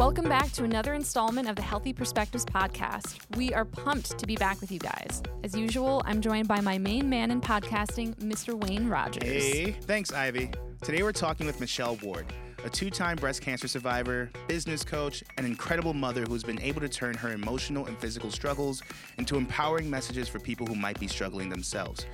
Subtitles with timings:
[0.00, 3.18] Welcome back to another installment of the Healthy Perspectives podcast.
[3.36, 5.22] We are pumped to be back with you guys.
[5.44, 8.54] As usual, I'm joined by my main man in podcasting, Mr.
[8.54, 9.22] Wayne Rogers.
[9.22, 10.52] Hey, thanks, Ivy.
[10.80, 12.24] Today we're talking with Michelle Ward,
[12.64, 16.88] a two time breast cancer survivor, business coach, and incredible mother who's been able to
[16.88, 18.82] turn her emotional and physical struggles
[19.18, 22.06] into empowering messages for people who might be struggling themselves.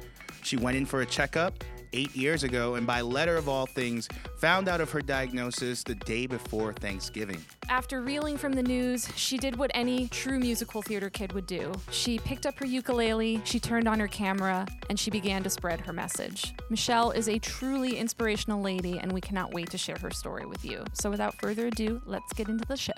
[0.43, 1.63] She went in for a checkup
[1.97, 5.95] eight years ago and, by letter of all things, found out of her diagnosis the
[5.95, 7.43] day before Thanksgiving.
[7.69, 11.73] After reeling from the news, she did what any true musical theater kid would do.
[11.91, 15.81] She picked up her ukulele, she turned on her camera, and she began to spread
[15.81, 16.55] her message.
[16.69, 20.65] Michelle is a truly inspirational lady, and we cannot wait to share her story with
[20.65, 20.85] you.
[20.93, 22.93] So, without further ado, let's get into the show.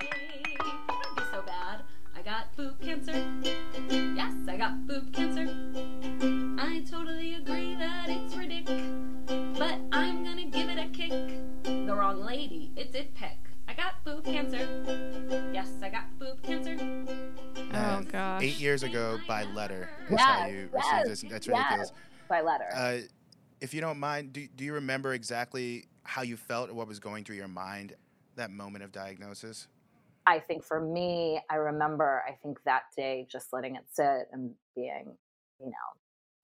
[0.00, 1.80] Don't be so bad.
[2.14, 3.24] I got boob cancer.
[3.88, 6.05] Yes, I got boob cancer.
[6.58, 8.82] I totally agree that it's ridiculous,
[9.58, 11.34] but I'm gonna give it a kick.
[11.64, 13.38] The wrong lady, it's it did pick.
[13.68, 14.58] I got boob cancer.
[15.52, 16.76] Yes, I got boob cancer.
[16.78, 18.42] Oh, And gosh.
[18.42, 21.30] Eight years ago, by letter, is how you yes, received this.
[21.30, 21.92] That's ridiculous.
[21.92, 22.00] yes.
[22.28, 22.68] By letter.
[22.74, 22.98] Uh,
[23.60, 27.00] if you don't mind, do, do you remember exactly how you felt or what was
[27.00, 27.94] going through your mind
[28.36, 29.66] that moment of diagnosis?
[30.26, 34.52] I think for me, I remember, I think that day just letting it sit and
[34.74, 35.16] being,
[35.60, 35.72] you know,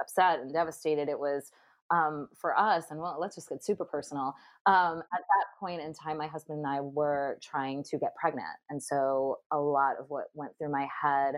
[0.00, 1.08] upset and devastated.
[1.08, 1.50] It was
[1.90, 4.34] um, for us, and well, let's just get super personal.
[4.66, 8.46] Um, at that point in time, my husband and I were trying to get pregnant.
[8.70, 11.34] And so a lot of what went through my head,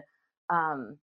[0.51, 0.99] um,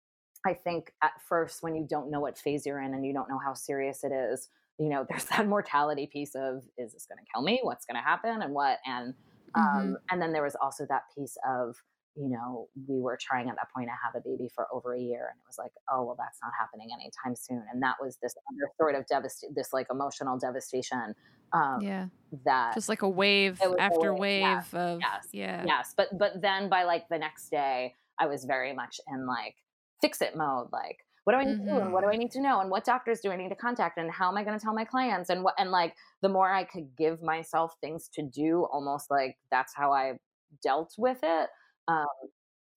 [0.46, 3.28] I think at first, when you don't know what phase you're in and you don't
[3.28, 7.18] know how serious it is, you know, there's that mortality piece of is this going
[7.18, 7.60] to kill me?
[7.62, 8.42] What's going to happen?
[8.42, 8.78] And what?
[8.86, 9.14] And
[9.54, 11.76] um, and then there was also that piece of,
[12.18, 15.00] you know, we were trying at that point to have a baby for over a
[15.00, 17.62] year, and it was like, oh well, that's not happening anytime soon.
[17.72, 21.14] And that was this other sort of devast- this like emotional devastation.
[21.52, 22.06] Um, yeah.
[22.44, 25.00] That Just like a wave was a after wave, wave yes, of.
[25.00, 25.64] yes, Yeah.
[25.66, 29.54] yes, but but then by like the next day, I was very much in like
[30.00, 30.98] fix it mode, like.
[31.24, 31.78] What do I need to do?
[31.78, 32.60] And what do I need to know?
[32.60, 33.98] And what doctors do I need to contact?
[33.98, 35.28] And how am I going to tell my clients?
[35.28, 35.52] And what?
[35.58, 39.92] And like the more I could give myself things to do, almost like that's how
[39.92, 40.14] I
[40.62, 41.50] dealt with it.
[41.88, 42.06] Um,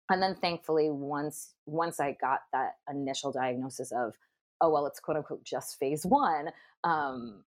[0.09, 4.13] and then thankfully once once i got that initial diagnosis of
[4.59, 6.49] oh well it's quote unquote just phase one
[6.83, 7.43] um,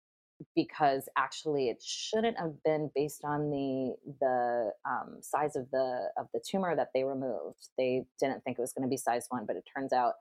[0.56, 6.28] because actually it shouldn't have been based on the the um, size of the of
[6.34, 7.69] the tumor that they removed.
[7.78, 10.13] They didn't think it was going to be size one but it turns out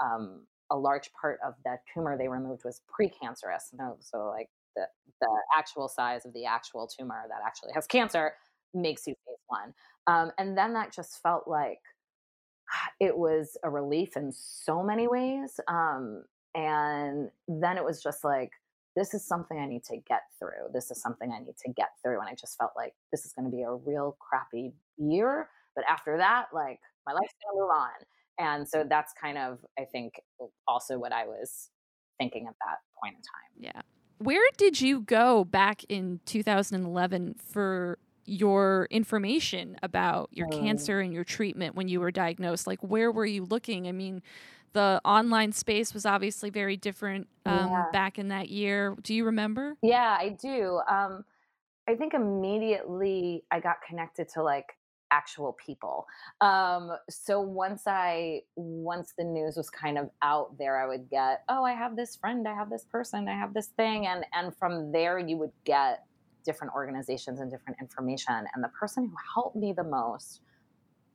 [0.00, 3.72] um, a large part of that tumor they removed was precancerous.
[3.72, 4.86] No so like the
[5.20, 8.32] the actual size of the actual tumor that actually has cancer
[8.74, 9.14] makes you
[9.48, 9.74] one
[10.06, 11.80] um, and then that just felt like
[13.00, 15.60] it was a relief in so many ways.
[15.68, 16.24] Um,
[16.54, 18.50] and then it was just like,
[18.94, 20.72] this is something I need to get through.
[20.72, 22.20] This is something I need to get through.
[22.20, 25.48] And I just felt like this is going to be a real crappy year.
[25.74, 27.90] But after that, like my life's going to move on.
[28.38, 30.14] And so that's kind of, I think,
[30.66, 31.68] also what I was
[32.18, 33.74] thinking at that point in time.
[33.74, 33.82] Yeah.
[34.18, 41.24] Where did you go back in 2011 for your information about your cancer and your
[41.24, 42.66] treatment when you were diagnosed?
[42.66, 43.86] Like, where were you looking?
[43.88, 44.22] I mean,
[44.72, 47.92] the online space was obviously very different um, Yeah.
[47.92, 48.96] back in that year.
[49.02, 49.76] Do you remember?
[49.82, 50.80] Yeah, I do.
[50.88, 51.24] Um,
[51.88, 54.66] I think immediately I got connected to like
[55.10, 56.06] actual people.
[56.40, 61.44] Um, so once I once the news was kind of out there, I would get,
[61.48, 64.56] oh, I have this friend, I have this person, I have this thing, and and
[64.56, 66.04] from there you would get
[66.46, 68.46] different organizations and different information.
[68.54, 70.40] And the person who helped me the most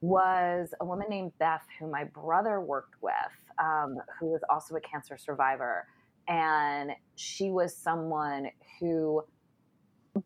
[0.02, 3.14] was a woman named Beth, who my brother worked with,
[3.59, 5.88] um, who was also a cancer survivor.
[6.28, 8.50] And she was someone
[8.80, 9.24] who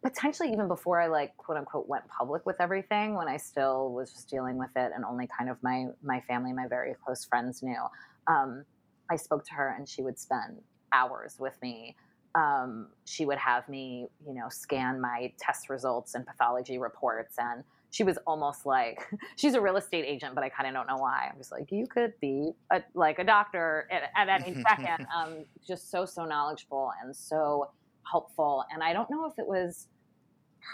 [0.02, 4.12] potentially even before I like quote unquote went public with everything, when I still was
[4.12, 7.62] just dealing with it and only kind of my my family, my very close friends
[7.62, 7.82] knew.
[8.28, 8.66] Um,
[9.12, 10.62] I spoke to her and she would spend
[10.92, 11.96] hours with me.
[12.35, 17.64] Um, she would have me, you know, scan my test results and pathology reports and
[17.96, 21.02] she was almost like she's a real estate agent, but I kind of don't know
[21.02, 21.29] why.
[21.32, 25.08] I'm just like, you could be a, like a doctor at, at any second.
[25.16, 27.72] Um, just so so knowledgeable and so
[28.11, 28.66] helpful.
[28.73, 29.88] And I don't know if it was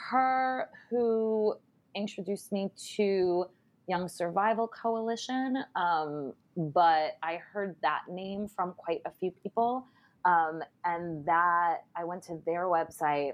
[0.10, 1.56] her who
[1.96, 3.46] introduced me to
[3.88, 9.86] Young Survival Coalition, um, but I heard that name from quite a few people.
[10.26, 13.34] Um, and that I went to their website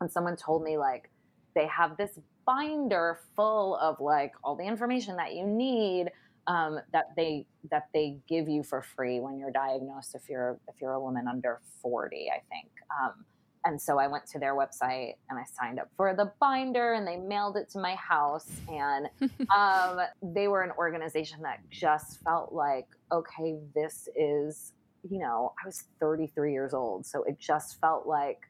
[0.00, 1.10] and someone told me like
[1.54, 6.10] they have this binder full of like all the information that you need
[6.46, 10.74] um, that they that they give you for free when you're diagnosed if you're if
[10.80, 12.70] you're a woman under 40 i think
[13.02, 13.24] um,
[13.64, 17.06] and so I went to their website and I signed up for the binder and
[17.06, 18.48] they mailed it to my house.
[18.70, 19.08] And
[19.56, 24.72] um, they were an organization that just felt like, okay, this is,
[25.08, 27.04] you know, I was 33 years old.
[27.06, 28.40] So it just felt like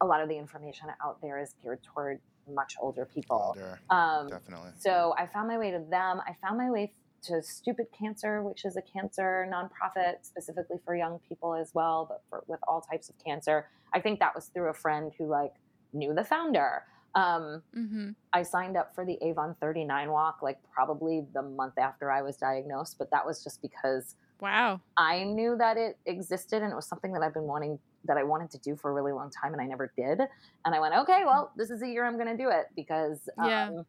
[0.00, 2.20] a lot of the information out there is geared toward
[2.52, 3.54] much older people.
[3.54, 4.70] Older, Um, definitely.
[4.78, 6.20] so I found my way to them.
[6.26, 6.92] I found my way
[7.24, 12.22] to Stupid Cancer, which is a cancer nonprofit specifically for young people as well, but
[12.30, 13.68] for, with all types of cancer.
[13.92, 15.52] I think that was through a friend who like
[15.92, 16.84] knew the founder.
[17.14, 18.10] Um, Mm-hmm.
[18.32, 22.36] I signed up for the Avon 39 walk like probably the month after I was
[22.38, 24.80] diagnosed, but that was just because Wow.
[24.96, 28.22] I knew that it existed and it was something that I've been wanting that I
[28.22, 30.20] wanted to do for a really long time and I never did.
[30.64, 33.28] And I went, okay, well, this is the year I'm going to do it because
[33.38, 33.84] um,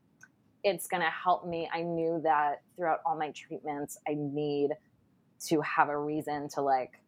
[0.63, 1.69] it's going to help me.
[1.74, 4.71] I knew that throughout all my treatments, I need
[5.48, 7.01] to have a reason to like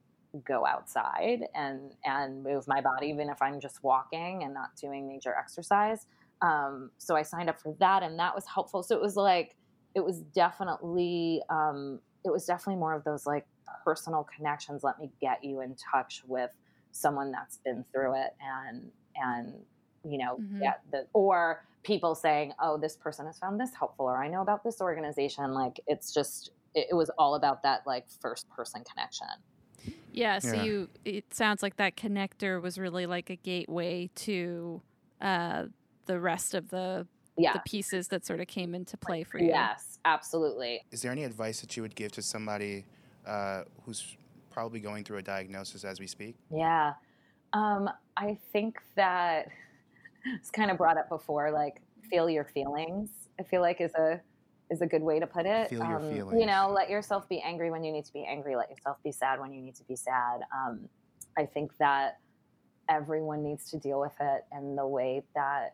[0.45, 5.07] go outside and and move my body, even if I'm just walking and not doing
[5.07, 6.07] major exercise.
[6.41, 8.81] Um, so I signed up for that, and that was helpful.
[8.81, 9.55] So it was like
[9.95, 13.45] it was definitely um, it was definitely more of those like
[13.83, 14.83] personal connections.
[14.83, 16.51] Let me get you in touch with
[16.91, 19.65] someone that's been through it, and and
[20.03, 20.59] you know Mhm.
[20.61, 24.41] get the or people saying, oh, this person has found this helpful, or I know
[24.41, 25.53] about this organization.
[25.53, 29.27] Like it's just it, it was all about that like first person connection.
[30.11, 30.55] Yeah, so Yeah.
[30.57, 34.81] you it sounds like that connector was really like a gateway to
[35.21, 35.65] uh
[36.05, 37.53] the rest of the Yeah.
[37.53, 39.47] the pieces that sort of came into play for you.
[39.47, 40.81] Yes, absolutely.
[40.91, 42.85] Is there any advice that you would give to somebody
[43.25, 44.15] uh, who's
[44.51, 46.35] probably going through a diagnosis as we speak?
[46.51, 46.93] Yeah.
[47.53, 49.47] Um, I think that
[50.25, 53.09] it's kind of brought up before, like feel your feelings.
[53.39, 54.21] I feel like is a
[54.69, 55.69] is a good way to put it.
[55.69, 58.55] Feel your Um, You know, let yourself be angry when you need to be angry.
[58.55, 60.41] Let yourself be sad when you need to be sad.
[60.55, 60.87] Um,
[61.37, 62.19] I think that
[62.89, 65.73] everyone needs to deal with it in the way that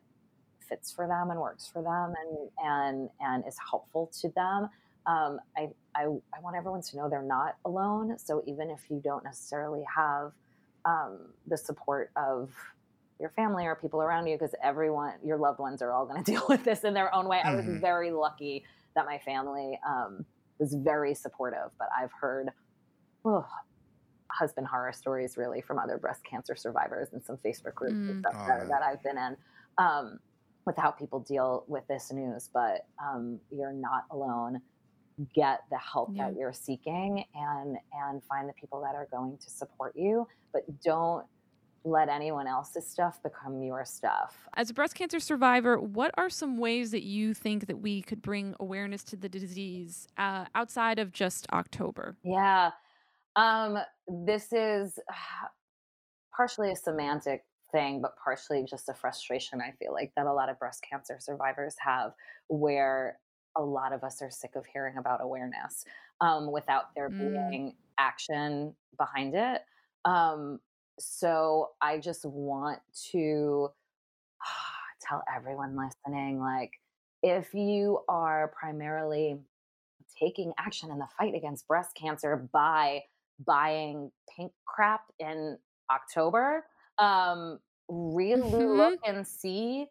[0.69, 4.69] fits for them and works for them and and and is helpful to them.
[5.05, 8.17] Um, I, I I want everyone to know they're not alone.
[8.19, 10.31] So even if you don't necessarily have
[10.85, 12.51] um, the support of
[13.19, 16.31] your family or people around you, because everyone, your loved ones, are all going to
[16.31, 17.41] deal with this in their own way.
[17.43, 17.81] I was Mhm.
[17.81, 18.63] very lucky
[18.95, 20.25] that my family um,
[20.59, 22.49] was very supportive, but I've heard
[23.25, 23.45] oh,
[24.31, 28.09] husband horror stories really from other breast cancer survivors and some Facebook groups Mm.
[28.09, 29.37] and stuff Oh, that, that I've been in.
[29.77, 30.19] Um,
[30.69, 34.61] with how people deal with this news, but um, you're not alone.
[35.33, 36.29] Get the help Yeah.
[36.29, 40.27] that you're seeking, and and find the people that are going to support you.
[40.53, 41.25] But don't
[41.83, 44.47] let anyone else's stuff become your stuff.
[44.55, 48.21] As a breast cancer survivor, what are some ways that you think that we could
[48.21, 52.15] bring awareness to the disease uh, outside of just October?
[52.23, 52.71] Yeah.
[53.35, 54.99] Um, this is
[56.35, 60.49] partially a semantic thing, but partially just a frustration I feel like that a lot
[60.49, 62.13] of breast cancer survivors have,
[62.47, 63.19] where
[63.57, 65.83] a lot of us are sick of hearing about awareness
[66.21, 67.49] um, without there Mm.
[67.49, 69.61] being action behind it.
[70.05, 70.59] Um,
[70.99, 72.79] so I just want
[73.11, 73.69] to
[75.01, 76.71] tell everyone listening like,
[77.21, 79.39] if you are primarily
[80.19, 83.03] taking action in the fight against breast cancer by
[83.45, 85.57] buying pink crap in
[85.91, 86.65] October,
[86.99, 87.59] um,
[87.89, 88.67] really Mhm.
[88.67, 89.87] look and see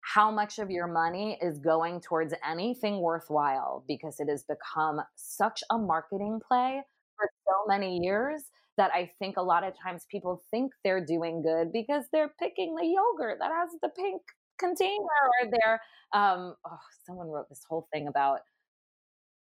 [0.00, 5.62] how much of your money is going towards anything worthwhile because it has become such
[5.70, 6.82] a marketing play
[7.16, 11.42] for so many years that I think a lot of times people think they're doing
[11.42, 14.22] good because they're picking the yogurt that has the pink
[14.58, 14.98] container
[15.42, 15.80] or they're
[16.12, 18.40] um oh someone wrote this whole thing about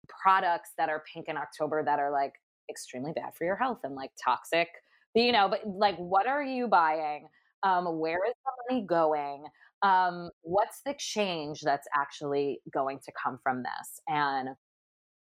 [0.09, 2.35] products that are pink in October that are like
[2.69, 4.69] extremely bad for your health and like toxic.
[5.14, 7.29] You know, but like what are you buying?
[7.62, 9.45] Um, where is the money going?
[9.83, 14.00] Um, what's the change that's actually going to come from this?
[14.09, 14.50] And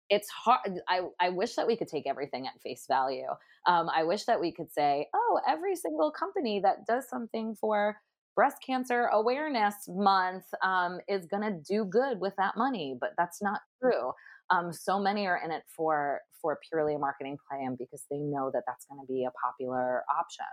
[0.10, 0.60] it's hard.
[0.88, 3.27] I, I wish that we could take everything at face value.
[3.68, 7.98] Um, I wish that we could say, oh, every single company that does something for
[8.36, 13.42] breast cancer awareness month um, is going to do good with that money, but that's
[13.42, 14.12] not true.
[14.50, 18.20] Um, so many are in it for for purely a marketing play and because they
[18.20, 20.46] know that that's going to be a popular option.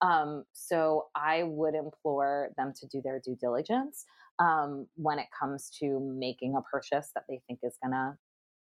[0.00, 4.04] Um, so I would implore them to do their due diligence
[4.38, 8.16] um, when it comes to making a purchase that they think is going to,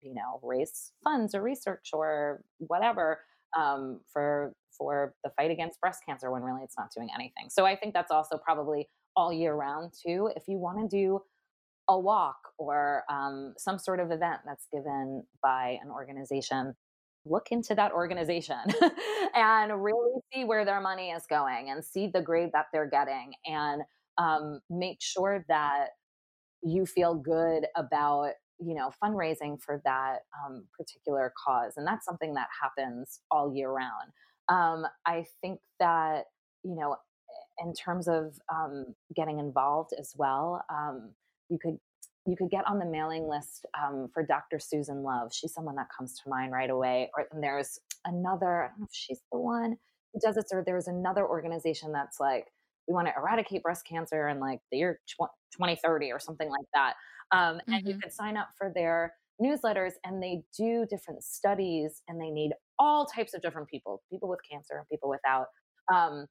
[0.02, 3.20] you know, raise funds or research or whatever
[3.58, 7.50] um, for for the fight against breast cancer when really it's not doing anything.
[7.50, 10.30] So I think that's also probably all year round too.
[10.36, 11.22] If you want to do
[11.92, 16.74] a walk or um, some sort of event that's given by an organization
[17.26, 18.58] look into that organization
[19.36, 23.34] and really see where their money is going and see the grade that they're getting
[23.46, 23.82] and
[24.18, 25.88] um, make sure that
[26.64, 32.34] you feel good about you know fundraising for that um, particular cause and that's something
[32.34, 34.12] that happens all year round.
[34.50, 36.26] Um, i think that
[36.64, 36.96] you know
[37.60, 41.12] in terms of um, getting involved as well um,
[41.52, 41.78] you could
[42.26, 44.60] you could get on the mailing list um, for Dr.
[44.60, 45.32] Susan Love.
[45.34, 47.10] She's someone that comes to mind right away.
[47.18, 49.76] Or and there's another, I don't know if she's the one
[50.14, 52.46] who does this, or there's another organization that's like,
[52.88, 56.94] we want to eradicate breast cancer in like the year 2030 or something like that.
[57.32, 57.74] Um, mm-hmm.
[57.74, 58.02] And you mm-hmm.
[58.02, 63.08] could sign up for their newsletters, and they do different studies, and they need all
[63.08, 65.48] types of different people, people with cancer and people without.
[65.92, 66.28] Um,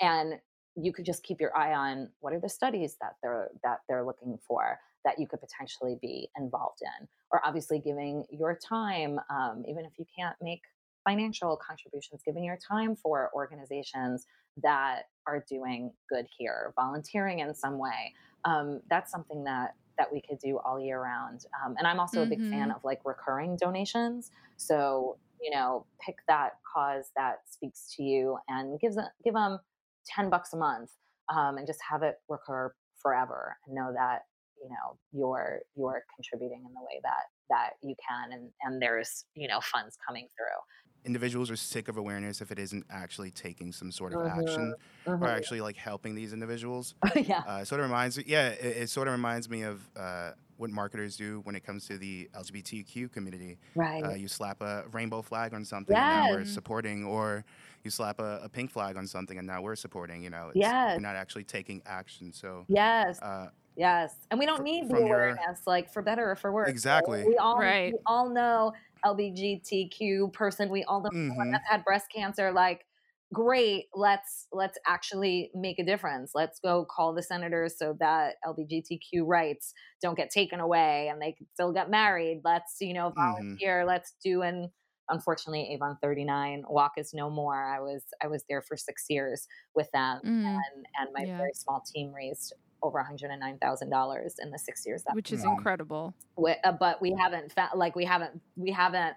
[0.00, 0.34] and
[0.76, 4.04] you could just keep your eye on what are the studies that they're that they're
[4.04, 9.64] looking for that you could potentially be involved in or obviously giving your time um,
[9.68, 10.62] even if you can't make
[11.04, 14.26] financial contributions giving your time for organizations
[14.62, 18.12] that are doing good here volunteering in some way
[18.44, 22.22] um, that's something that that we could do all year round um, and i'm also
[22.22, 22.32] mm-hmm.
[22.32, 22.76] a big fan mm-hmm.
[22.76, 28.80] of like recurring donations so you know pick that cause that speaks to you and
[28.80, 29.58] gives give them
[30.06, 30.90] 10 bucks a month
[31.34, 34.22] um, and just have it recur forever and know that
[34.62, 39.24] you know you're you're contributing in the way that that you can and and there's
[39.34, 43.72] you know funds coming through individuals are sick of awareness if it isn't actually taking
[43.72, 44.40] some sort of mm-hmm.
[44.40, 45.22] action mm-hmm.
[45.22, 48.76] or actually like helping these individuals yeah uh, it sort of reminds me yeah it,
[48.82, 50.30] it, sort of reminds me of uh,
[50.62, 54.84] what marketers do when it comes to the lgbtq community right uh, you slap a
[54.92, 56.02] rainbow flag on something yes.
[56.02, 57.44] and now we're supporting or
[57.82, 60.92] you slap a, a, pink flag on something and now we're supporting you know yeah
[60.92, 65.38] you're not actually taking action so yes uh, Yes, and we don't need the awareness,
[65.38, 65.56] your...
[65.64, 66.68] like for better or for worse.
[66.68, 67.24] Exactly.
[67.26, 67.92] We all right.
[67.92, 70.68] we all know LGBTQ person.
[70.68, 71.52] We all know mm-hmm.
[71.52, 72.52] that's had breast cancer.
[72.52, 72.84] Like,
[73.32, 73.86] great.
[73.94, 76.32] Let's let's actually make a difference.
[76.34, 81.32] Let's go call the senators so that LGBTQ rights don't get taken away and they
[81.32, 82.42] can still get married.
[82.44, 83.20] Let's you know mm-hmm.
[83.20, 83.80] volunteer.
[83.80, 83.88] Mm-hmm.
[83.88, 84.68] Let's do and
[85.10, 89.48] unfortunately avon 39 walk is no more i was i was there for six years
[89.74, 90.46] with them mm.
[90.46, 91.36] and and my yeah.
[91.36, 96.14] very small team raised over $109,000 in the six years that which is incredible.
[96.36, 99.14] Uh, but we haven't fa- like we haven't we haven't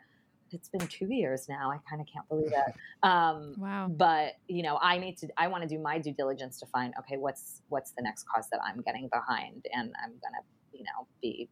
[0.56, 1.72] it's been two years now.
[1.72, 2.76] I kind of can't believe it.
[3.04, 3.88] Um, wow.
[3.90, 5.28] But you know, I need to.
[5.38, 8.48] I want to do my due diligence to find okay, what's what's the next cause
[8.52, 10.44] that I'm getting behind, and I'm gonna
[10.74, 11.50] you know be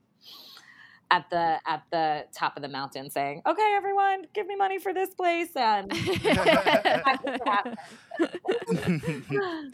[1.12, 4.93] at the at the top of the mountain saying, "Okay, everyone, give me money for
[4.93, 5.91] this place." And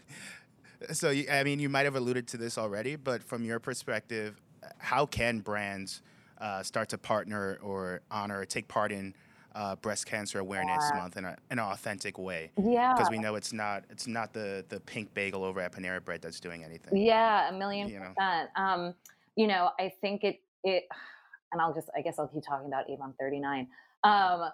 [0.92, 4.40] So, I mean, you might have alluded to this already, but from your perspective,
[4.78, 6.00] how can brands
[6.40, 9.14] uh, start to partner or honor or take part in
[9.54, 11.00] uh, breast cancer awareness yeah.
[11.00, 12.50] month in, a, in an authentic way?
[12.56, 16.02] Yeah, because we know it's not it's not the the pink bagel over at Panera
[16.04, 16.96] Bread that's doing anything.
[16.96, 18.16] Yeah, a million you percent.
[18.56, 18.62] Know?
[18.62, 18.94] Um,
[19.36, 20.84] you know, I think it it,
[21.52, 23.68] and I'll just I guess I'll keep talking about Avon 39.
[24.02, 24.50] Um,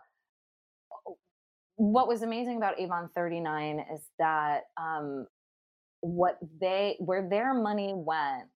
[1.76, 5.26] what was amazing about Avon 39 is that um,
[6.00, 8.48] what they where their money went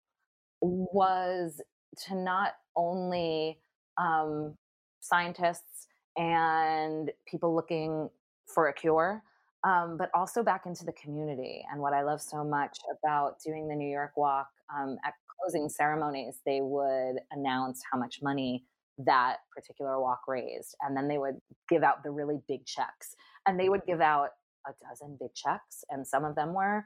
[0.63, 1.61] was
[2.07, 3.59] to not only
[3.99, 4.55] um,
[5.01, 8.09] scientists and people looking
[8.47, 9.23] for a cure,
[9.65, 11.65] um, but also back into the community.
[11.71, 15.69] And what I love so much about doing the New York Walk um, at closing
[15.69, 18.65] ceremonies, they would announce how much money
[18.99, 23.17] that particular walk raised, and then they would give out the really big checks.
[23.47, 24.31] And they would give out
[24.67, 26.85] a dozen big checks, and some of them were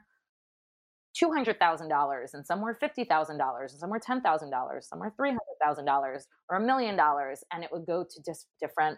[1.21, 6.95] $200,000 and some were $50,000 and some were $10,000, some were $300,000 or a million
[6.95, 7.43] dollars.
[7.51, 8.97] And it would go to just different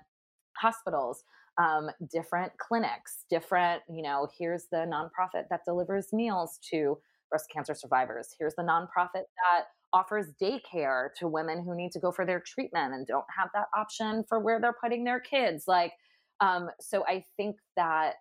[0.58, 1.24] hospitals,
[1.58, 6.98] um, different clinics, different, you know, here's the nonprofit that delivers meals to
[7.30, 8.30] breast cancer survivors.
[8.40, 12.94] Here's the nonprofit that offers daycare to women who need to go for their treatment
[12.94, 15.66] and don't have that option for where they're putting their kids.
[15.68, 15.94] Like,
[16.40, 18.16] um, so I think that,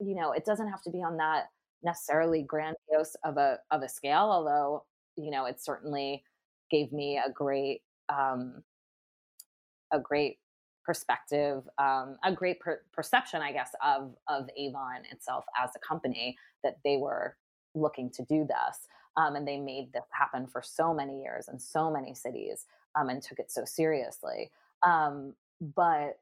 [0.00, 1.46] you know, it doesn't have to be on that
[1.82, 4.84] necessarily grandiose of a of a scale, although
[5.16, 6.22] you know it certainly
[6.70, 8.62] gave me a great um,
[9.92, 10.38] a great
[10.84, 16.36] perspective, um, a great per- perception, I guess, of of Avon itself as a company
[16.62, 17.36] that they were
[17.74, 21.58] looking to do this, um, and they made this happen for so many years in
[21.58, 24.50] so many cities, um, and took it so seriously.
[24.82, 26.18] Um, but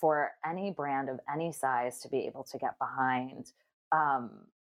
[0.00, 3.52] for any brand of any size to be able to get behind
[3.90, 4.30] um,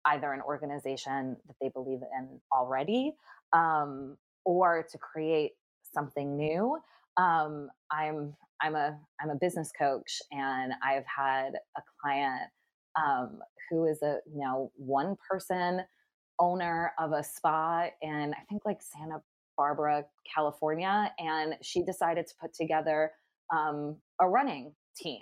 [0.05, 3.13] either an organization that they believe in already
[3.53, 5.51] um, or to create
[5.93, 6.77] something new.
[7.17, 12.43] Um, I'm I'm a I'm a business coach, and I've had a client
[12.95, 15.81] um, who is a you know one person
[16.39, 19.21] owner of a spa in I think like Santa
[19.57, 23.11] Barbara, California, and she decided to put together
[23.53, 25.21] um, a running team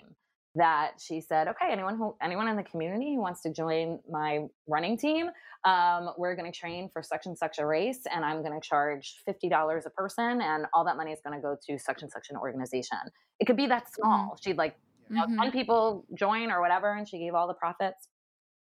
[0.56, 4.46] that she said, okay, anyone who anyone in the community who wants to join my
[4.68, 5.28] running team,
[5.64, 8.66] um, we're going to train for such and such a race, and I'm going to
[8.66, 12.02] charge fifty dollars a person, and all that money is going to go to such
[12.02, 12.98] and such an organization.
[13.40, 14.02] It could be that mm-hmm.
[14.02, 14.24] small.
[14.26, 14.50] Mm-hmm.
[14.50, 14.76] She'd like
[15.10, 15.40] you know, mm-hmm.
[15.40, 18.08] ten people join or whatever, and she gave all the profits,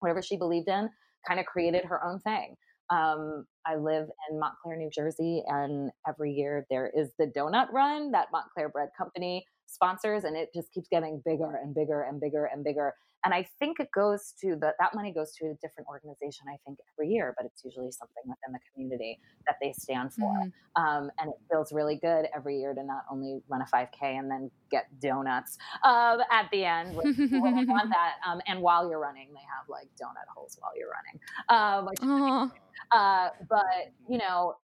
[0.01, 0.89] whatever she believed in,
[1.27, 2.57] kind of created her own thing.
[2.91, 8.11] Um, I live in Montclair, New Jersey, and every year there is the donut run
[8.13, 12.47] that Montclair Bread Company sponsors, and it just keeps getting bigger and bigger and bigger
[12.53, 12.95] and bigger.
[13.25, 16.47] And I think it goes to the that money goes to a different organization.
[16.49, 20.33] I think every year, but it's usually something within the community that they stand for.
[20.33, 20.83] Mm-hmm.
[20.83, 24.29] Um, and it feels really good every year to not only run a 5K and
[24.29, 26.97] then get donuts um, at the end.
[26.97, 27.17] want
[27.91, 28.15] that.
[28.27, 31.21] Um, and while you're running, they have like donut holes while you're running.
[31.49, 32.51] Um,
[32.91, 34.57] uh, but you know,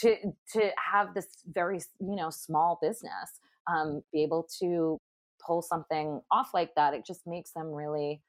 [0.00, 0.16] to
[0.52, 4.98] to have this very you know small business um, be able to
[5.44, 8.22] pull something off like that, it just makes them really.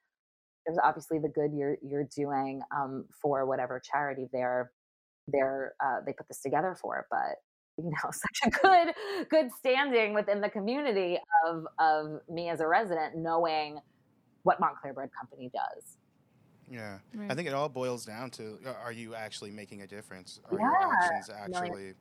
[0.65, 4.71] There's obviously the good you're you're doing um, for whatever charity they're
[5.27, 7.37] they're uh, they put this together for, but
[7.77, 8.93] you know such a good
[9.29, 13.79] good standing within the community of of me as a resident knowing
[14.43, 15.97] what Montclair Bread Company does.
[16.69, 17.29] Yeah, right.
[17.29, 20.39] I think it all boils down to: Are you actually making a difference?
[20.49, 21.93] Are yeah, your actions actually?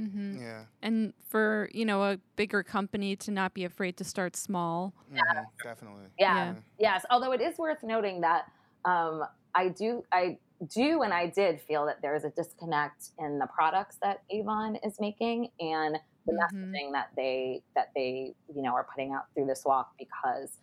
[0.00, 0.42] Mm-hmm.
[0.42, 0.64] Yeah.
[0.82, 4.94] And for, you know, a bigger company to not be afraid to start small.
[5.12, 5.68] Yeah, mm-hmm.
[5.68, 6.04] definitely.
[6.18, 6.34] Yeah.
[6.34, 6.54] yeah.
[6.78, 7.06] Yes.
[7.10, 8.50] Although it is worth noting that
[8.84, 9.24] um,
[9.54, 10.38] I do, I
[10.74, 14.76] do, and I did feel that there is a disconnect in the products that Avon
[14.84, 15.96] is making and
[16.26, 16.56] the mm-hmm.
[16.56, 20.58] messaging that they, that they, you know, are putting out through this walk because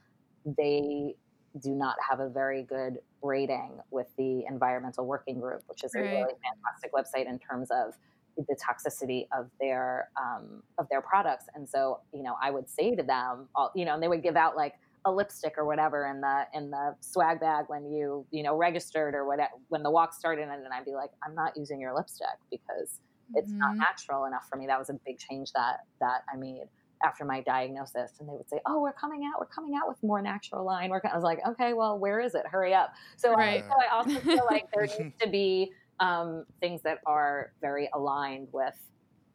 [0.58, 1.16] they
[1.62, 6.02] do not have a very good rating with the environmental working group, which is right.
[6.02, 7.94] a really fantastic website in terms of
[8.38, 11.46] the toxicity of their um, of their products.
[11.56, 14.24] And so, you know, I would say to them, all, you know, and they would
[14.24, 18.26] give out like a lipstick or whatever in the in the swag bag when you
[18.32, 21.58] you know registered or whatever when the walk started, and I'd be like, I'm not
[21.58, 23.00] using your lipstick because
[23.34, 23.60] it's mm-hmm.
[23.60, 24.68] not natural enough for me.
[24.68, 26.66] That was a big change that that I made
[27.04, 30.02] after my diagnosis and they would say oh we're coming out we're coming out with
[30.04, 33.34] more natural line we're, i was like okay well where is it hurry up so,
[33.34, 33.64] right.
[33.64, 37.90] I, so I also feel like there needs to be um, things that are very
[37.94, 38.76] aligned with,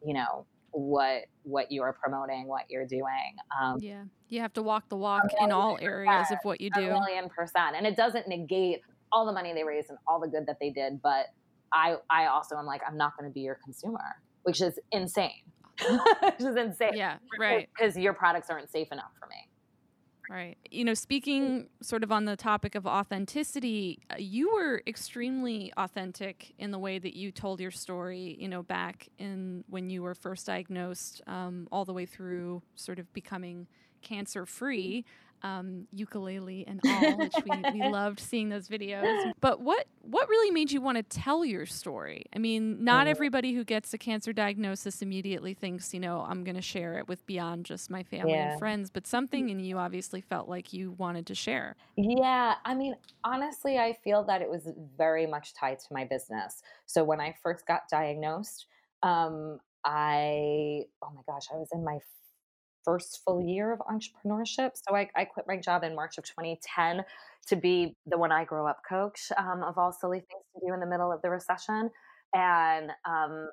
[0.04, 3.36] you know, what what you are promoting, what you're doing.
[3.58, 6.80] Um, yeah, you have to walk the walk in all areas of what you do.
[6.80, 8.80] A million percent, and it doesn't negate
[9.12, 11.00] all the money they raised and all the good that they did.
[11.00, 11.26] But
[11.72, 15.30] I I also am like I'm not going to be your consumer, which is insane.
[16.22, 16.92] which is insane.
[16.94, 17.68] Yeah, right.
[17.76, 19.48] Because your products aren't safe enough for me.
[20.28, 20.56] Right.
[20.72, 26.52] You know, speaking sort of on the topic of authenticity, uh, you were extremely authentic
[26.58, 30.14] in the way that you told your story, you know, back in when you were
[30.16, 33.68] first diagnosed, um, all the way through sort of becoming
[34.02, 35.04] cancer free
[35.46, 39.32] um, ukulele and all, which we, we loved seeing those videos.
[39.40, 42.24] But what what really made you want to tell your story?
[42.34, 46.54] I mean, not everybody who gets a cancer diagnosis immediately thinks, you know, I'm going
[46.56, 48.52] to share it with beyond just my family yeah.
[48.52, 51.76] and friends, but something in you obviously felt like you wanted to share.
[51.96, 56.62] Yeah, I mean, honestly, I feel that it was very much tied to my business.
[56.86, 58.66] So when I first got diagnosed,
[59.02, 61.98] um, I oh my gosh, I was in my
[62.86, 64.70] first full year of entrepreneurship.
[64.74, 67.04] So I, I quit my job in March of 2010
[67.48, 70.72] to be the When I Grow Up coach um, of all silly things to do
[70.72, 71.90] in the middle of the recession.
[72.32, 73.48] And um,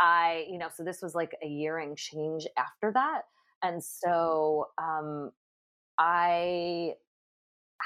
[0.00, 3.22] I, you know, so this was like a year and change after that.
[3.62, 5.30] And so um,
[5.98, 6.94] I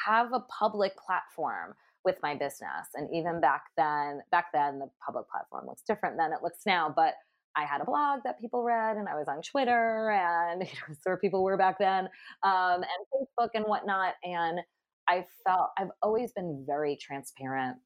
[0.07, 2.87] have a public platform with my business.
[2.95, 6.93] And even back then, back then, the public platform looks different than it looks now.
[6.95, 7.15] But
[7.57, 10.95] I had a blog that people read, and I was on Twitter, and you know,
[11.05, 12.09] where people were back then,
[12.43, 14.15] um, and Facebook and whatnot.
[14.23, 14.61] And
[15.09, 17.79] I felt I've always been very transparent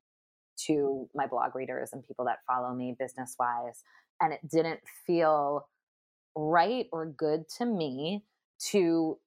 [0.66, 3.83] to my blog readers and people that follow me business wise,
[4.20, 5.68] and it didn't feel
[6.35, 8.24] right or good to me
[8.70, 9.18] to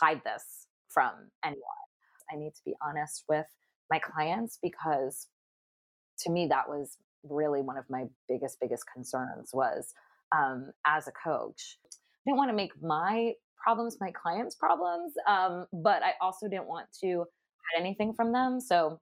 [0.00, 1.12] hide this from
[1.44, 1.62] anyone.
[2.30, 3.46] I need to be honest with
[3.90, 5.28] my clients because
[6.20, 9.94] to me that was really one of my biggest biggest concerns was
[10.36, 11.90] um, as a coach i
[12.26, 16.86] didn't want to make my problems my clients problems um, but i also didn't want
[17.00, 19.00] to hide anything from them so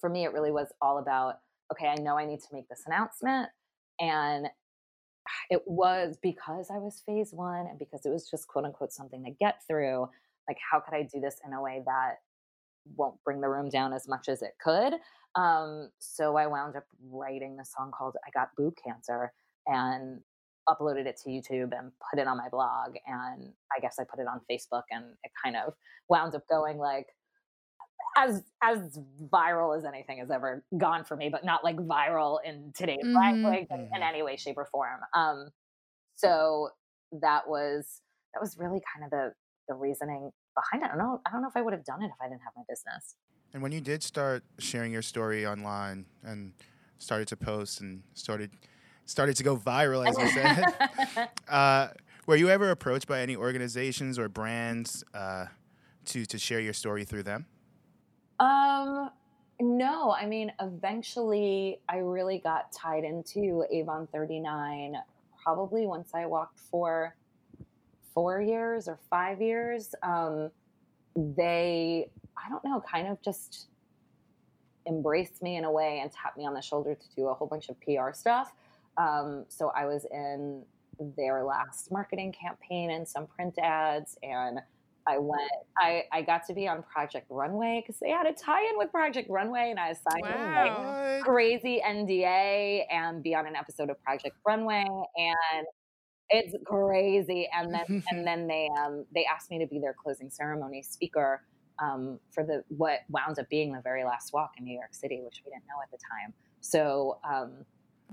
[0.00, 1.34] for me it really was all about
[1.72, 3.48] okay i know i need to make this announcement
[4.00, 4.48] and
[5.50, 9.24] it was because I was phase one and because it was just quote unquote something
[9.24, 10.08] to get through.
[10.48, 12.16] Like, how could I do this in a way that
[12.96, 14.94] won't bring the room down as much as it could?
[15.34, 19.32] Um, so I wound up writing the song called I Got Boob Cancer
[19.66, 20.20] and
[20.68, 22.96] uploaded it to YouTube and put it on my blog.
[23.06, 25.74] And I guess I put it on Facebook and it kind of
[26.08, 27.06] wound up going like,
[28.16, 28.98] as as
[29.32, 33.16] viral as anything has ever gone for me, but not like viral in today's mm-hmm.
[33.16, 34.02] language in, in mm-hmm.
[34.02, 35.00] any way, shape, or form.
[35.14, 35.50] Um,
[36.16, 36.70] so
[37.12, 38.00] that was
[38.34, 39.32] that was really kind of the
[39.68, 40.86] the reasoning behind it.
[40.86, 41.20] I don't know.
[41.26, 43.16] I don't know if I would have done it if I didn't have my business.
[43.54, 46.52] And when you did start sharing your story online and
[46.98, 48.50] started to post and started
[49.04, 51.88] started to go viral, as you said, uh,
[52.26, 55.46] were you ever approached by any organizations or brands uh,
[56.06, 57.46] to to share your story through them?
[58.40, 59.10] Um,
[59.60, 64.94] no, I mean, eventually I really got tied into Avon 39
[65.42, 67.16] probably once I walked for
[68.18, 69.94] four years or five years.
[70.02, 70.50] Um,
[71.14, 73.68] they, I don't know, kind of just
[74.88, 77.46] embraced me in a way and tapped me on the shoulder to do a whole
[77.46, 78.52] bunch of PR stuff.
[78.96, 80.64] Um, so I was in
[81.16, 84.58] their last marketing campaign and some print ads and
[85.06, 85.50] I went.
[85.78, 89.30] I I got to be on Project Runway because they had a tie-in with Project
[89.30, 91.14] Runway, and I signed wow.
[91.16, 95.66] like crazy NDA and be on an episode of Project Runway, and
[96.30, 97.48] it's crazy.
[97.52, 101.42] And then and then they um they asked me to be their closing ceremony speaker
[101.82, 105.20] um for the what wound up being the very last walk in New York City,
[105.22, 106.34] which we didn't know at the time.
[106.60, 107.64] So um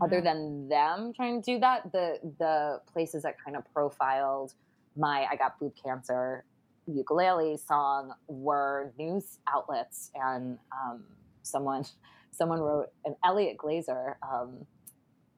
[0.02, 4.54] other than them trying to do that, the the places that kind of profiled
[4.98, 6.44] my I got boob cancer
[6.88, 11.04] ukulele song were news outlets and um,
[11.42, 11.84] someone
[12.32, 14.66] someone wrote and Elliot Glazer um,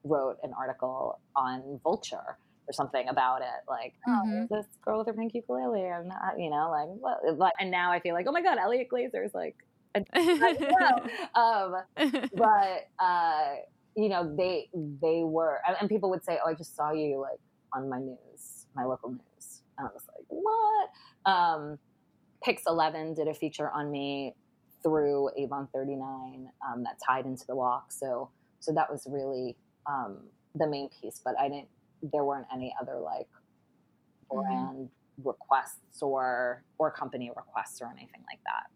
[0.04, 4.44] wrote an article on Vulture or something about it like oh, mm-hmm.
[4.50, 7.52] oh this girl with her pink ukulele and not, you know like what?
[7.58, 9.56] and now I feel like oh my god Elliot Glazer is like
[11.34, 11.76] um,
[12.34, 13.54] but uh,
[13.96, 17.20] you know they they were and, and people would say oh I just saw you
[17.20, 17.40] like
[17.72, 20.90] on my news my local news and I was like what
[21.30, 21.78] um,
[22.42, 24.34] Pix 11 did a feature on me
[24.82, 27.92] through Avon 39 um, that tied into the walk.
[27.92, 30.18] So, so that was really um,
[30.54, 31.20] the main piece.
[31.24, 31.68] But I didn't.
[32.02, 33.28] There weren't any other like
[34.30, 34.40] mm-hmm.
[34.40, 35.28] brand mm-hmm.
[35.28, 38.66] requests or or company requests or anything like that.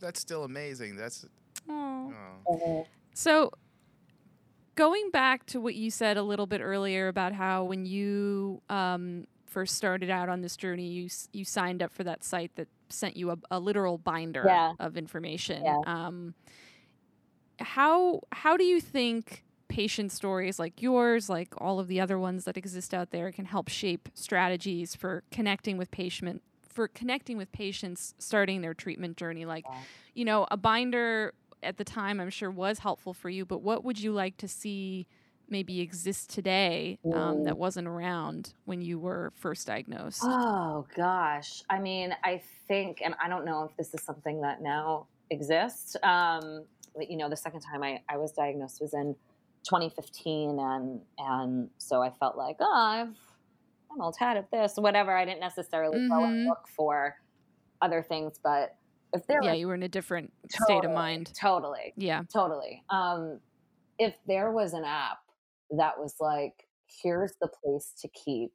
[0.00, 0.96] That's still amazing.
[0.96, 1.26] That's.
[1.68, 2.12] Oh.
[2.48, 2.86] oh.
[3.14, 3.50] So
[4.78, 9.26] going back to what you said a little bit earlier about how when you um,
[9.44, 13.16] first started out on this journey, you you signed up for that site that sent
[13.16, 14.72] you a, a literal binder yeah.
[14.78, 15.64] of information.
[15.64, 15.80] Yeah.
[15.86, 16.34] Um,
[17.58, 22.44] how how do you think patient stories like yours, like all of the other ones
[22.44, 27.50] that exist out there, can help shape strategies for connecting with patient for connecting with
[27.50, 29.44] patients starting their treatment journey?
[29.44, 29.64] Like,
[30.14, 33.84] you know, a binder at the time I'm sure was helpful for you, but what
[33.84, 35.06] would you like to see?
[35.50, 40.22] maybe exist today um, that wasn't around when you were first diagnosed?
[40.22, 41.62] Oh, gosh.
[41.70, 45.96] I mean, I think, and I don't know if this is something that now exists.
[46.02, 46.64] Um,
[47.00, 49.14] you know, the second time I, I was diagnosed was in
[49.68, 50.58] 2015.
[50.58, 53.16] And, and so I felt like, oh, I've,
[53.92, 55.16] I'm all tired of this, whatever.
[55.16, 56.08] I didn't necessarily mm-hmm.
[56.08, 56.48] go and mm-hmm.
[56.48, 57.16] look for
[57.80, 58.76] other things, but
[59.12, 61.32] if there yeah, you were in a different totally, state of mind.
[61.40, 61.94] Totally.
[61.96, 62.22] Yeah.
[62.32, 62.82] Totally.
[62.90, 63.40] Um,
[63.98, 65.18] if there was an app
[65.70, 66.66] that was like,
[67.02, 68.52] here's the place to keep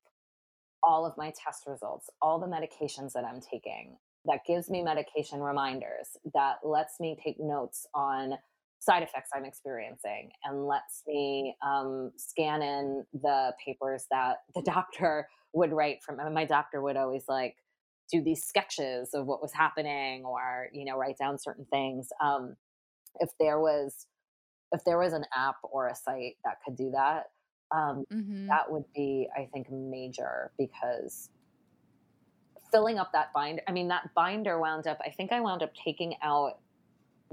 [0.83, 5.39] all of my test results, all the medications that I'm taking, that gives me medication
[5.41, 8.33] reminders, that lets me take notes on
[8.83, 15.27] side effects I'm experiencing, and lets me um, scan in the papers that the doctor
[15.53, 16.19] would write from.
[16.19, 17.55] I mean, my doctor would always like
[18.11, 22.09] do these sketches of what was happening or, you know, write down certain things.
[22.21, 22.55] Um,
[23.19, 24.07] if there was
[24.71, 27.25] if there was an app or a site that could do that,
[27.71, 28.47] um, mm-hmm.
[28.47, 31.29] that would be, I think, major because
[32.71, 35.73] filling up that binder, I mean, that binder wound up, I think I wound up
[35.75, 36.57] taking out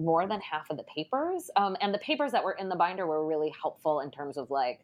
[0.01, 1.51] more than half of the papers.
[1.57, 4.51] Um, and the papers that were in the binder were really helpful in terms of
[4.51, 4.81] like,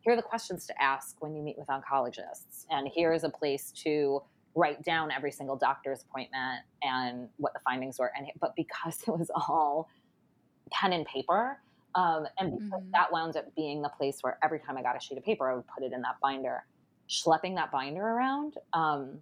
[0.00, 2.64] here are the questions to ask when you meet with oncologists.
[2.70, 4.22] And here is a place to
[4.54, 8.10] write down every single doctor's appointment and what the findings were.
[8.16, 9.88] And but because it was all
[10.70, 11.58] pen and paper,
[11.96, 12.90] um, and because mm-hmm.
[12.92, 15.50] that wound up being the place where every time I got a sheet of paper,
[15.50, 16.64] I would put it in that binder.
[17.08, 19.18] Schlepping that binder around, um,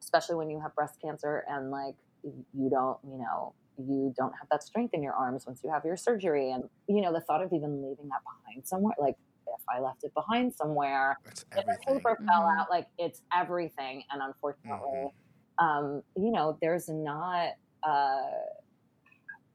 [0.00, 4.48] especially when you have breast cancer and like you don't, you know, you don't have
[4.50, 6.50] that strength in your arms once you have your surgery.
[6.50, 10.04] And, you know, the thought of even leaving that behind somewhere, like if I left
[10.04, 11.18] it behind somewhere?
[11.24, 12.58] That's If a paper fell Mhm.
[12.60, 14.02] out, like it's everything.
[14.10, 15.12] And unfortunately, Mhm.
[15.58, 18.30] um, you know, there's not uh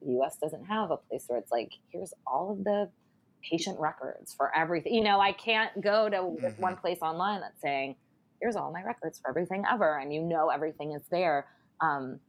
[0.01, 2.91] US doesn't have a place where it's like, here's all of the
[3.49, 4.93] patient records for everything.
[4.93, 7.95] You know, I can't go to this one place online that's saying,
[8.41, 11.47] here's all my records for everything ever, and you know everything is there.
[11.81, 12.19] Um,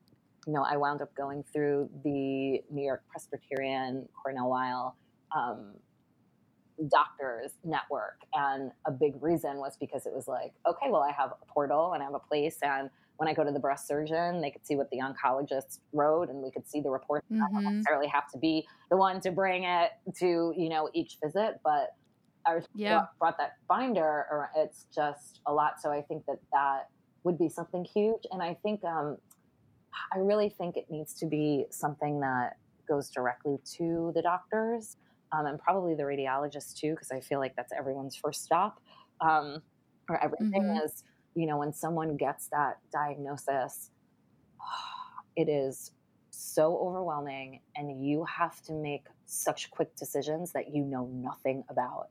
[0.46, 4.96] you know, I wound up going through the New York Presbyterian Cornell Weill
[5.36, 5.76] um,
[6.88, 11.30] doctors network, and a big reason was because it was like, okay, well, I have
[11.30, 14.40] a portal and I have a place, and when I go to the breast surgeon,
[14.40, 17.22] they could see what the oncologist wrote, and we could see the report.
[17.40, 17.86] I don't Mhm.
[17.86, 21.90] necessarily have to be the one to bring it to you know each visit, but
[22.46, 22.88] I was Yeah.
[22.88, 24.26] brought, brought that binder.
[24.30, 25.74] Or it's just a lot.
[25.80, 26.84] So I think that that
[27.24, 29.18] would be something huge, and I think um,
[30.14, 32.54] I really think it needs to be something that
[32.88, 34.96] goes directly to the doctors
[35.32, 38.76] um, and probably the radiologists too, because I feel like that's everyone's first stop.
[39.20, 39.62] Um,
[40.08, 40.82] or everything Mhm.
[40.84, 43.90] is, you know, when someone gets that diagnosis,
[45.36, 45.92] it is
[46.30, 52.06] so overwhelming, and you have to make such quick decisions that you know nothing about.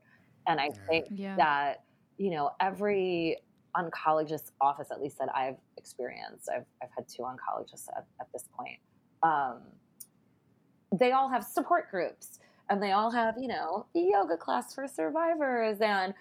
[0.46, 1.38] And I think Yeah.
[1.38, 1.78] that
[2.18, 3.38] you know every
[3.76, 6.48] oncologist office at least that i've experienced.
[6.48, 8.78] I've, I've had two oncologists at, at this point.
[9.22, 9.58] Um,
[10.96, 12.38] they all have support groups
[12.70, 16.14] and they all have you know a yoga class for survivors and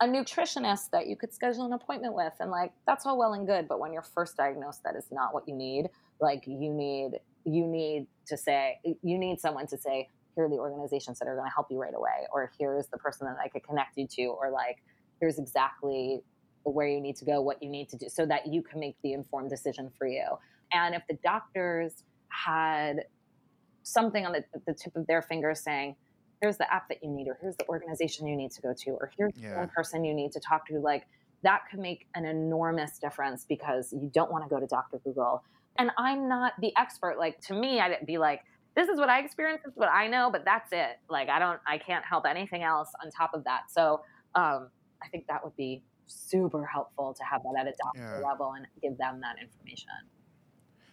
[0.00, 2.32] a nutritionist that you could schedule an appointment with.
[2.40, 5.32] And like that's all well and good but when you're first diagnosed that is not
[5.32, 5.88] what you need.
[6.20, 10.56] Like you need you need to say you need someone to say here are the
[10.56, 13.48] organizations that are going to help you right away or here's the person that i
[13.48, 14.82] could connect you to or like
[15.20, 16.20] here's exactly
[16.72, 18.96] where you need to go what you need to do so that you can make
[19.02, 20.24] the informed decision for you.
[20.72, 23.04] And if the doctors had
[23.82, 25.96] something on the, the tip of their finger saying
[26.42, 28.90] here's the app that you need or here's the organization you need to go to
[28.90, 29.56] or here's the Yeah.
[29.58, 31.06] one person you need to talk to like
[31.42, 35.44] that could make an enormous difference because you don't want to go to dr google.
[35.78, 38.42] And i'm not the expert like to me i'd be like
[38.74, 40.98] this is what i experienced this is what i know but that's it.
[41.08, 43.70] Like i don't i can't help anything else on top of that.
[43.70, 44.00] So
[44.34, 44.68] um,
[45.02, 48.28] i think that would be super helpful to have that at a doctor Yeah.
[48.28, 49.88] level and give them that information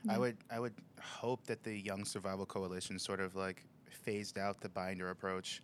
[0.09, 4.59] I would I would hope that the Young Survival Coalition sort of like phased out
[4.59, 5.61] the binder approach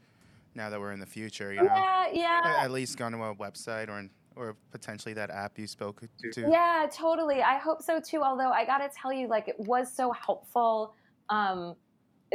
[0.56, 1.66] now that we're in the future, you know.
[1.66, 6.02] yeah yeah At least gone to a website or or potentially that app you spoke
[6.32, 6.50] to.
[6.50, 7.42] Yeah, totally.
[7.42, 8.22] I hope so too.
[8.24, 10.94] Although I got to tell you, like, it was so helpful
[11.30, 11.76] um,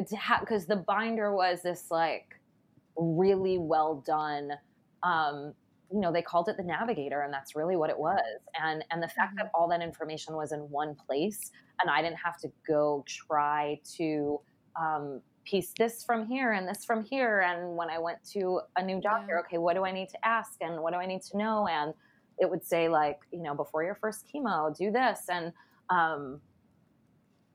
[0.07, 2.39] to have because the binder was this like
[2.97, 4.51] really well done.
[5.03, 5.55] Um,
[5.95, 8.19] you know, they called it the navigator, and that's really what it was.
[8.61, 12.19] And and the fact that all that information was in one place, and I didn't
[12.19, 14.41] have to go try to
[14.75, 17.41] um, piece this from here and this from here.
[17.43, 19.41] And when I went to a new doctor, Yeah.
[19.47, 21.69] okay, what do I need to ask and what do I need to know?
[21.69, 21.95] And
[22.39, 25.53] it would say like, you know, before your first chemo, do this, and
[25.91, 26.41] um,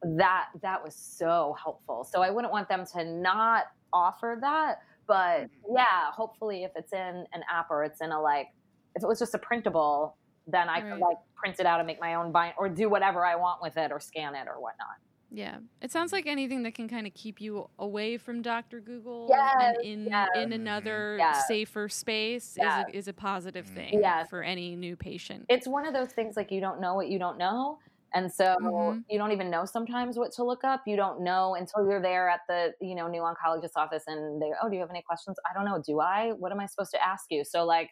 [0.01, 2.05] that that was so helpful.
[2.09, 7.25] So I wouldn't want them to not offer that, but yeah, hopefully if it's in
[7.33, 8.47] an app or it's in a like,
[8.95, 10.15] if it was just a printable,
[10.47, 10.91] then I Right.
[10.93, 13.61] could like print it out and make my own bind or do whatever I want
[13.61, 14.97] with it or scan it or whatnot.
[15.31, 18.79] Yeah, it sounds like anything that can kind of keep you away from Dr.
[18.79, 20.27] Google Yes, and in yes.
[20.35, 20.55] in Mhm.
[20.55, 21.47] another Yes.
[21.47, 22.87] safer space Yes.
[22.89, 23.73] is a, is a positive Mhm.
[23.75, 24.29] thing Yes.
[24.29, 25.45] for any new patient.
[25.49, 27.77] It's one of those things like you don't know what you don't know.
[28.13, 29.03] And so Mhm.
[29.09, 30.83] you don't even know sometimes what to look up.
[30.87, 34.51] You don't know until you're there at the, you know, new oncologist's office and they,
[34.61, 35.37] oh, do you have any questions?
[35.49, 35.81] I don't know.
[35.85, 36.31] Do I?
[36.31, 37.43] What am I supposed to ask you?
[37.43, 37.89] So like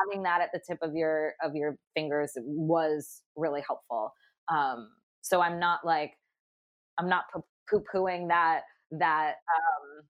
[0.00, 4.12] having that at the tip of your of your fingers was really helpful.
[4.48, 4.90] Um,
[5.22, 6.14] so I'm not like
[6.98, 7.26] I'm not
[7.70, 10.08] poo pooing that that um,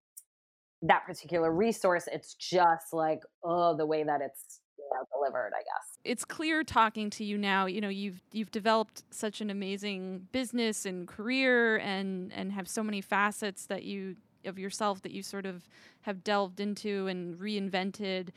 [0.83, 2.09] that particular resource.
[2.13, 4.62] It's just like oh, the way that it's
[4.95, 5.53] know, delivered.
[5.55, 5.99] I guess.
[6.05, 10.85] it's clear talking to you now you know you've you've developed such an amazing business
[10.87, 15.47] and career and and have so many facets that you of yourself that you sort
[15.47, 15.69] of
[16.03, 18.31] have delved into and reinvented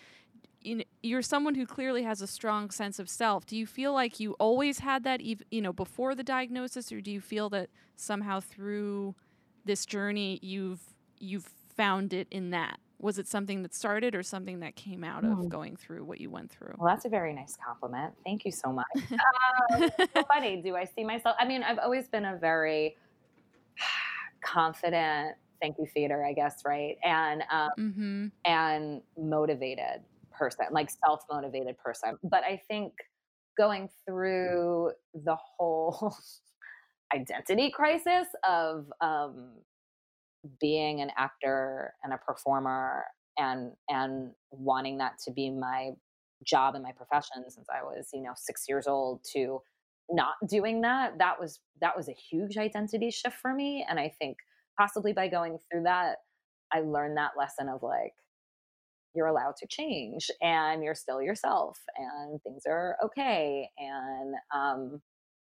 [0.63, 4.19] kn- you're someone who clearly has a strong sense of self do you feel like
[4.19, 7.69] you always had that ev- you know before the diagnosis or do you feel that
[7.95, 9.15] somehow through
[9.65, 10.81] this journey you've
[11.19, 15.23] you've found it in that was it something that started or something that came out
[15.23, 15.41] Hmm.
[15.41, 18.13] of going through what you went through Well, that's a very nice compliment.
[18.25, 18.85] Thank you so much.
[19.73, 20.61] um, so funny.
[20.61, 21.35] Do I see myself?
[21.39, 22.95] I mean, I've always been a very
[24.43, 26.97] confident, thank you, theater, I guess, right?
[27.03, 32.17] And um, mm-hmm and motivated person, like self motivated person.
[32.23, 32.93] But I think
[33.57, 36.15] going through the whole
[37.15, 39.51] identity crisis of um,
[40.59, 43.05] being an actor and a performer
[43.37, 45.91] and and wanting that to be my
[46.45, 49.61] job and my profession since I was, you know, six years old to
[50.09, 53.85] not doing that, that was that was a huge identity shift for me.
[53.89, 54.37] And I think
[54.77, 56.17] possibly by going through that,
[56.71, 58.13] I learned that lesson of like,
[59.15, 63.69] you're allowed to change and you're still yourself and things are okay.
[63.77, 65.01] And um,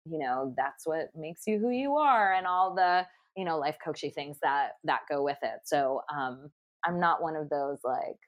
[0.05, 3.77] you know, that's what makes you who you are and all the, you know, life
[3.83, 5.59] coachy things that that go with it.
[5.65, 6.49] So um
[6.85, 8.19] I'm not one of those like,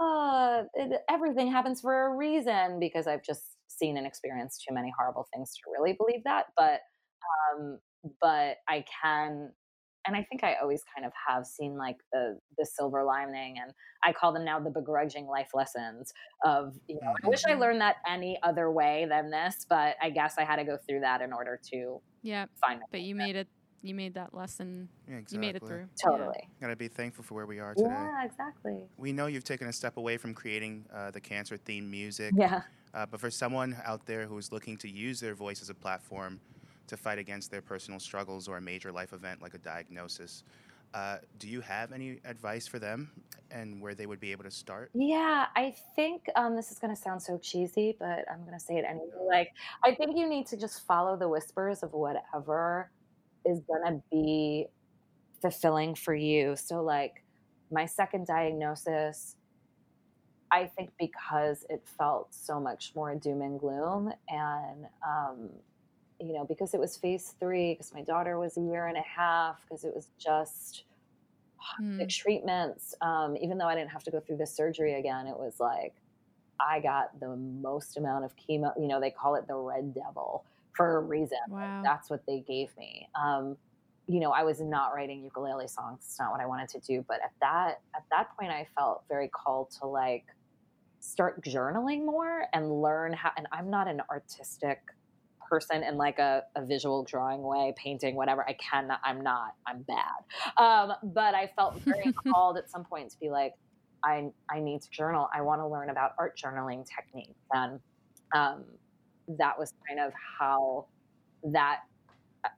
[0.00, 4.92] uh, it, everything happens for a reason because I've just seen and experienced too many
[4.98, 6.46] horrible things to really believe that.
[6.56, 6.80] But,
[7.54, 7.78] um,
[8.20, 9.50] but I can,
[10.06, 13.72] and I think I always kind of have seen like the the silver lining, and
[14.04, 16.12] I call them now the begrudging life lessons
[16.44, 17.60] of, you know, I wish I Mhm.
[17.60, 21.00] learned that any other way than this, but I guess I had to go through
[21.00, 22.86] that in order to Yeah, find it.
[22.90, 23.48] but you made it.
[23.84, 24.90] You made that lesson.
[25.08, 25.36] Yeah, exactly.
[25.36, 25.88] You made it through.
[26.04, 26.10] Yeah.
[26.10, 26.48] Totally.
[26.60, 27.88] Gotta be thankful for where we are today.
[27.88, 28.88] Yeah, exactly.
[28.96, 32.62] We know you've taken a step away from creating uh, the cancer themed music, Yeah.
[32.94, 36.40] uh, but for someone out there who's looking to use their voice as a platform
[36.92, 40.44] to fight against their personal struggles or a major life event like a diagnosis,
[40.92, 43.10] uh, do you have any advice for them
[43.50, 44.90] and where they would be able to start?
[44.92, 48.60] Yeah, I think um, this is going to sound so cheesy, but I'm going to
[48.60, 49.06] say it anyway.
[49.26, 49.48] Like,
[49.82, 52.90] I think you need to just follow the whispers of whatever
[53.46, 54.66] is going to be
[55.40, 56.56] fulfilling for you.
[56.56, 57.24] So, like,
[57.70, 59.36] my second diagnosis,
[60.50, 65.48] I think because it felt so much more doom and gloom, and, um,
[66.22, 69.02] you know, because it was phase three, because my daughter was a year and a
[69.02, 70.84] half, because it was just
[71.80, 71.98] Mm.
[71.98, 75.38] the treatments, um, even though I didn't have to go through the surgery again, it
[75.38, 75.94] was like
[76.58, 78.72] I got the most amount of chemo.
[78.80, 81.38] You know, they call it the red devil for a reason.
[81.48, 81.80] Wow.
[81.84, 83.08] that's what they gave me.
[83.14, 83.56] Um,
[84.08, 86.00] you know, I was not writing ukulele songs.
[86.04, 87.04] It's not what I wanted to do.
[87.06, 90.26] But at that at that point, I felt very called to like
[90.98, 93.30] start journaling more and learn how.
[93.36, 94.80] And I'm not an artistic
[95.52, 98.42] person in like a, a visual drawing way, painting, whatever.
[98.48, 99.00] I cannot.
[99.04, 99.54] I'm not.
[99.66, 100.22] I'm bad.
[100.56, 103.52] Um, but I felt very called at some point to be like,
[104.02, 105.28] I I need to journal.
[105.34, 107.80] I want to learn about art journaling techniques, and
[108.34, 108.64] um,
[109.28, 110.86] that was kind of how
[111.44, 111.80] that
[112.44, 112.48] uh,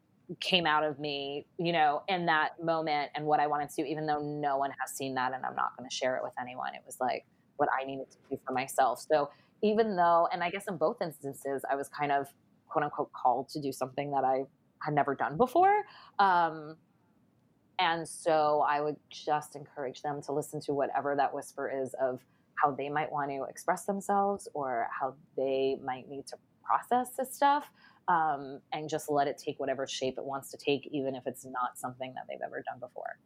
[0.40, 3.84] came out of me, you know, in that moment and what I wanted to do,
[3.88, 6.32] even though no one has seen that and I'm not going to share it with
[6.40, 6.74] anyone.
[6.74, 7.26] It was like
[7.56, 9.04] what I needed to do for myself.
[9.10, 9.30] So
[9.62, 12.28] even though, and I guess in both instances, I was kind of
[12.74, 14.44] quote unquote called to do something that I
[14.82, 15.84] had never done before.
[16.18, 16.76] Um,
[17.78, 22.20] and so I would just encourage them to listen to whatever that whisper is of
[22.56, 27.34] how they might want to express themselves or how they might need to process this
[27.34, 27.70] stuff
[28.08, 31.44] um, and just let it take whatever shape it wants to take, even if it's
[31.44, 33.18] not something that they've ever done before.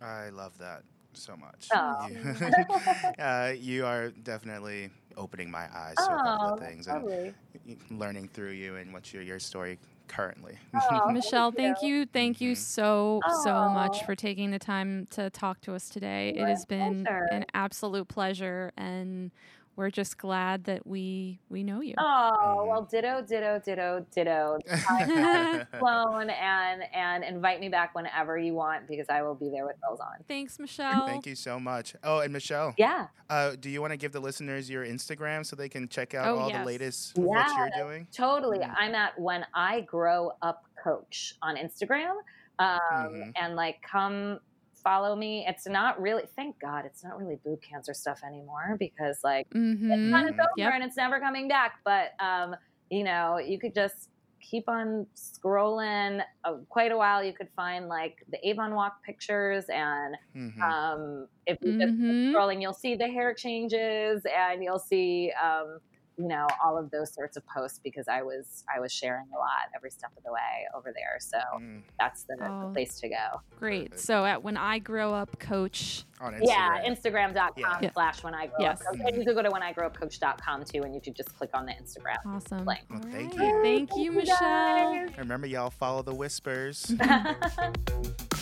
[0.00, 0.82] I love that
[1.16, 1.70] so much.
[1.72, 2.08] Oh.
[2.08, 2.16] You,
[3.18, 7.34] uh, you are definitely opening my eyes to a couple Oh, of things and lovely.
[7.66, 10.58] y- learning through you and what's your, your story currently.
[10.74, 12.56] Oh, Michelle, thank thank you, thank you Mhm.
[12.56, 16.32] so so much for taking the time to talk to us today.
[16.36, 17.28] It has been pleasure.
[17.30, 19.30] an absolute pleasure, and
[19.76, 21.94] we're just glad that we we know you.
[21.98, 22.32] Oh,
[22.64, 22.66] Mhm.
[22.68, 24.58] well, ditto, ditto, ditto, ditto.
[24.86, 29.66] Time flown and and invite me back whenever you want because I will be there
[29.66, 30.22] with bells on.
[30.28, 31.06] Thanks, Michelle.
[31.06, 31.94] Thank you so much.
[32.04, 33.08] Oh, and Michelle, Yeah.
[33.30, 36.26] uh, do you want to give the listeners your Instagram so they can check out
[36.28, 36.58] Oh, all yes.
[36.60, 38.06] the latest of what you're doing?
[38.12, 38.58] Totally.
[38.58, 38.74] Mhm.
[38.76, 42.14] I'm at when I grow up coach on Instagram.
[42.60, 43.32] Um, Mhm.
[43.36, 44.38] and like come
[44.84, 45.44] follow me.
[45.48, 49.90] It's not really thank God it's not really boob cancer stuff anymore because like Mm-hmm.
[49.90, 50.74] it's kind of over Yep.
[50.74, 51.74] and it's never coming back.
[51.84, 52.54] But um,
[52.90, 57.24] you know, you could just keep on scrolling uh, quite a while.
[57.24, 60.74] You could find like the Avon Walk pictures and Mhm.
[60.74, 62.34] um, if you just keep Mhm.
[62.34, 65.78] scrolling, you'll see the hair changes and you'll see, um,
[66.16, 69.38] you know, all of those sorts of posts because I was I was sharing a
[69.38, 71.16] lot every step of the way over there.
[71.18, 72.70] So Mm, that's the, the Oh.
[72.72, 73.40] place to go.
[73.58, 73.90] Great.
[73.90, 74.00] Perfect.
[74.06, 76.04] So at when I grow up, coach.
[76.20, 76.40] on Instagram.
[76.46, 77.90] Yeah, Instagram.com Yeah.
[77.92, 78.80] slash when I grow Yes.
[78.82, 79.00] up coach.
[79.08, 81.36] And you could go to when I grow up coach.com too, and you could just
[81.36, 82.18] click on the Instagram.
[82.24, 82.64] Awesome.
[82.64, 82.82] Blank.
[82.88, 83.46] Well, thank right.
[83.48, 83.62] you.
[83.62, 84.38] Thank you, Thank you, Michelle.
[84.38, 85.08] guys.
[85.08, 86.92] And Remember, y'all follow the whispers.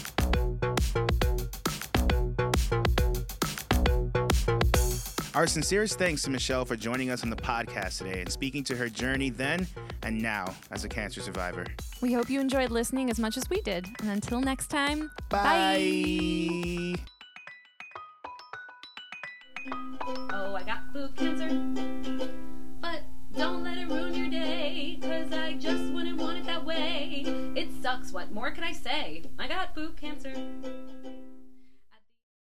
[5.34, 8.76] Our sincerest thanks to Michelle for joining us on the podcast today and speaking to
[8.76, 9.66] her journey then
[10.02, 11.64] and now as a cancer survivor.
[12.02, 13.86] We hope you enjoyed listening as much as we did.
[14.00, 16.94] And until next time, Bye.
[20.32, 21.48] Oh, I got boob cancer.
[22.82, 23.00] But
[23.34, 27.22] don't let it ruin your day, cause I just wouldn't want it that way.
[27.56, 29.22] It sucks, what more could I say?
[29.38, 30.34] I got boob cancer.